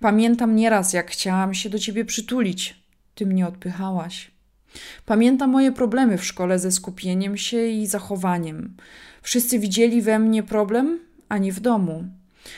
Pamiętam 0.00 0.56
nieraz, 0.56 0.92
jak 0.92 1.10
chciałam 1.10 1.54
się 1.54 1.70
do 1.70 1.78
ciebie 1.78 2.04
przytulić. 2.04 2.82
Ty 3.14 3.26
mnie 3.26 3.46
odpychałaś. 3.46 4.30
Pamiętam 5.06 5.50
moje 5.50 5.72
problemy 5.72 6.18
w 6.18 6.24
szkole 6.24 6.58
ze 6.58 6.72
skupieniem 6.72 7.36
się 7.36 7.66
i 7.66 7.86
zachowaniem. 7.86 8.76
Wszyscy 9.22 9.58
widzieli 9.58 10.02
we 10.02 10.18
mnie 10.18 10.42
problem, 10.42 10.98
ani 11.28 11.52
w 11.52 11.60
domu. 11.60 12.04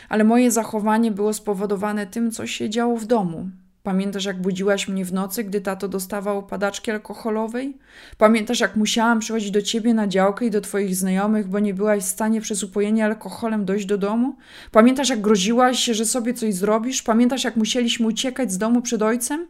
Ale 0.09 0.25
moje 0.25 0.51
zachowanie 0.51 1.11
było 1.11 1.33
spowodowane 1.33 2.07
tym, 2.07 2.31
co 2.31 2.47
się 2.47 2.71
działo 2.71 2.97
w 2.97 3.07
domu. 3.07 3.51
Pamiętasz, 3.83 4.25
jak 4.25 4.41
budziłaś 4.41 4.89
mnie 4.89 5.05
w 5.05 5.13
nocy, 5.13 5.45
gdy 5.45 5.61
tato 5.61 5.89
dostawał 5.89 6.47
padaczki 6.47 6.91
alkoholowej? 6.91 7.79
Pamiętasz, 8.19 8.61
jak 8.61 8.77
musiałam 8.77 9.21
przychodzić 9.21 9.51
do 9.51 9.63
ciebie 9.63 9.95
na 9.95 10.07
działkę 10.07 10.47
i 10.47 10.51
do 10.51 10.61
twoich 10.61 10.97
znajomych, 10.97 11.49
bo 11.49 11.59
nie 11.59 11.75
byłaś 11.75 12.03
w 12.03 12.07
stanie 12.07 12.41
przez 12.41 12.63
upojenie 12.63 13.05
alkoholem 13.05 13.65
dojść 13.65 13.87
do 13.87 13.99
domu? 13.99 14.37
Pamiętasz, 14.71 15.09
jak 15.09 15.21
groziłaś 15.21 15.85
że 15.85 16.05
sobie 16.05 16.35
coś 16.35 16.55
zrobisz? 16.55 17.03
Pamiętasz, 17.03 17.45
jak 17.45 17.57
musieliśmy 17.57 18.07
uciekać 18.07 18.53
z 18.53 18.59
domu 18.59 18.83
przed 18.83 19.03
ojcem? 19.03 19.49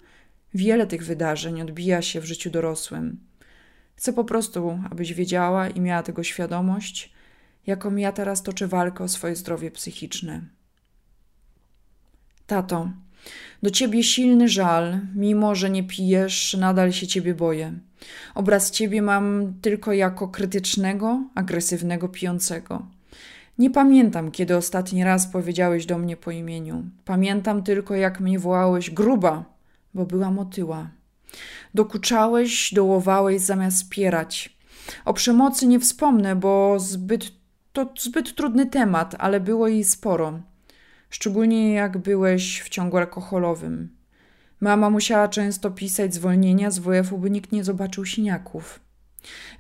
Wiele 0.55 0.87
tych 0.87 1.05
wydarzeń 1.05 1.63
odbija 1.63 2.03
się 2.03 2.21
w 2.21 2.25
życiu 2.25 2.51
dorosłym. 2.51 3.21
Chcę 3.97 4.13
po 4.13 4.25
prostu, 4.25 4.79
abyś 4.91 5.15
wiedziała 5.15 5.69
i 5.69 5.81
miała 5.81 6.03
tego 6.03 6.23
świadomość, 6.23 7.13
jaką 7.67 7.97
ja 7.97 8.13
teraz 8.13 8.43
toczę 8.43 8.69
walkę 8.69 9.05
o 9.05 9.09
swoje 9.09 9.37
zdrowie 9.37 9.71
psychiczne. 9.71 10.41
Tato, 12.47 12.91
do 13.63 13.71
ciebie 13.71 14.05
silny 14.05 14.49
żal, 14.49 15.01
mimo 15.15 15.55
że 15.55 15.71
nie 15.71 15.83
pijesz, 15.83 16.57
nadal 16.61 16.93
się 16.93 17.07
ciebie 17.07 17.35
boję. 17.35 17.73
Obraz 18.35 18.71
ciebie 18.71 19.03
mam 19.03 19.55
tylko 19.63 19.93
jako 19.93 20.29
krytycznego, 20.29 21.23
agresywnego 21.35 22.09
pijącego. 22.09 22.87
Nie 23.59 23.71
pamiętam, 23.71 24.31
kiedy 24.31 24.57
ostatni 24.57 25.05
raz 25.05 25.27
powiedziałeś 25.27 25.87
do 25.87 25.99
mnie 25.99 26.17
po 26.17 26.31
imieniu. 26.31 26.85
Pamiętam 27.05 27.63
tylko, 27.63 27.95
jak 27.95 28.21
mnie 28.21 28.39
wołałeś 28.39 28.91
gruba, 28.91 29.45
bo 29.95 30.07
byłam 30.07 30.39
otyła. 30.39 30.91
Dokuczałeś, 31.75 32.75
dołowałeś 32.75 33.41
zamiast 33.41 33.77
wspierać. 33.77 34.57
O 35.05 35.15
przemocy 35.15 35.67
nie 35.67 35.81
wspomnę, 35.81 36.37
bo 36.37 36.77
zbyt, 36.79 37.33
to 37.73 37.89
zbyt 37.99 38.35
trudny 38.35 38.67
temat, 38.67 39.15
ale 39.19 39.41
było 39.41 39.69
jej 39.69 39.85
sporo. 39.85 40.41
Szczególnie 41.11 41.73
jak 41.73 41.99
byłeś 41.99 42.61
w 42.61 42.69
ciągu 42.69 42.97
alkoholowym. 42.97 43.89
Mama 44.61 44.91
musiała 44.91 45.29
często 45.29 45.71
pisać 45.71 46.15
zwolnienia 46.15 46.71
z 46.71 46.79
WF-u, 46.79 47.19
by 47.19 47.31
nikt 47.31 47.53
nie 47.53 47.65
zobaczył 47.65 48.07
siniaków. 48.07 48.81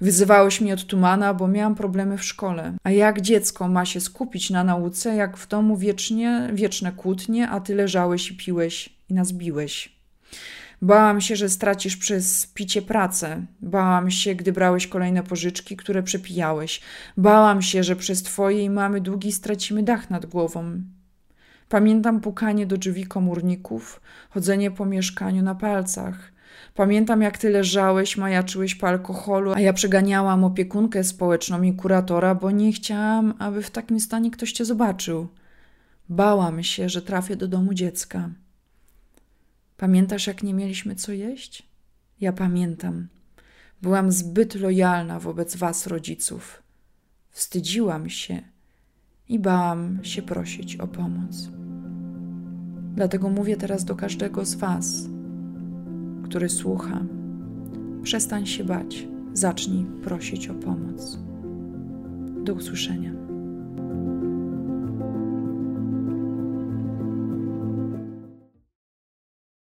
Wyzywałeś 0.01 0.61
mnie 0.61 0.75
od 0.75 0.87
tumana, 0.87 1.35
bo 1.35 1.49
miałam 1.49 1.75
problemy 1.75 2.19
w 2.19 2.25
szkole. 2.25 2.73
A 2.85 2.91
jak 2.91 3.21
dziecko 3.21 3.69
ma 3.69 3.85
się 3.85 4.01
skupić 4.01 4.51
na 4.51 4.65
nauce, 4.65 5.15
jak 5.15 5.37
w 5.37 5.49
domu 5.49 5.77
wiecznie, 5.77 6.51
wieczne 6.53 6.93
kłótnie, 6.93 7.49
a 7.49 7.61
ty 7.61 7.75
leżałeś 7.75 8.31
i 8.31 8.37
piłeś 8.37 8.91
i 9.09 9.15
nas 9.15 9.33
biłeś. 9.33 10.01
Bałam 10.83 11.21
się, 11.21 11.37
że 11.37 11.49
stracisz 11.49 11.97
przez 11.97 12.47
picie 12.47 12.83
pracę. 12.83 13.47
Bałam 13.61 14.11
się, 14.11 14.35
gdy 14.35 14.53
brałeś 14.53 14.87
kolejne 14.87 15.23
pożyczki, 15.23 15.77
które 15.77 16.03
przepijałeś. 16.03 16.81
Bałam 17.17 17.63
się, 17.63 17.85
że 17.85 17.97
przez 17.97 18.23
twojej 18.23 18.71
mamy 18.71 19.01
długi 19.01 19.33
stracimy 19.33 19.83
dach 19.83 20.11
nad 20.11 20.27
głową. 20.27 20.83
Pamiętam 21.71 22.21
pukanie 22.21 22.67
do 22.67 22.77
drzwi 22.77 23.07
komórników, 23.07 24.01
chodzenie 24.31 24.71
po 24.71 24.87
mieszkaniu 24.87 25.43
na 25.43 25.55
palcach. 25.55 26.33
Pamiętam, 26.75 27.23
jak 27.23 27.39
ty 27.39 27.51
leżałeś, 27.51 28.17
majaczyłeś 28.17 28.75
po 28.75 28.89
alkoholu, 28.89 29.53
a 29.53 29.61
ja 29.61 29.73
przeganiałam 29.73 30.45
opiekunkę 30.45 31.05
społeczną 31.05 31.63
i 31.63 31.75
kuratora, 31.75 32.35
bo 32.35 32.51
nie 32.51 32.73
chciałam, 32.73 33.35
aby 33.39 33.63
w 33.63 33.71
takim 33.71 34.01
stanie 34.01 34.31
ktoś 34.31 34.53
cię 34.53 34.65
zobaczył. 34.65 35.29
Bałam 36.09 36.63
się, 36.63 36.89
że 36.89 37.03
trafię 37.03 37.37
do 37.37 37.49
domu 37.49 37.75
dziecka. 37.75 38.31
Pamiętasz, 39.77 40.27
jak 40.27 40.43
nie 40.43 40.55
mieliśmy 40.55 40.95
co 40.95 41.13
jeść? 41.13 41.69
Ja 42.21 42.33
pamiętam. 42.33 43.09
Byłam 43.83 44.13
zbyt 44.13 44.55
lojalna 44.55 45.21
wobec 45.21 45.57
was, 45.57 45.87
rodziców. 45.87 46.63
Wstydziłam 47.31 48.09
się 48.09 48.43
i 49.31 49.39
bałam 49.39 49.99
się 50.03 50.23
prosić 50.23 50.77
o 50.77 50.87
pomoc. 50.87 51.51
Dlatego 52.95 53.31
mówię 53.31 53.57
teraz 53.57 53.85
do 53.85 53.95
każdego 53.95 54.45
z 54.45 54.55
was, 54.55 55.09
który 56.23 56.49
słucha: 56.49 57.01
przestań 58.03 58.47
się 58.47 58.65
bać, 58.65 59.09
zacznij 59.33 59.85
prosić 60.03 60.49
o 60.49 60.55
pomoc. 60.55 61.19
Do 62.45 62.55
usłyszenia. 62.55 63.20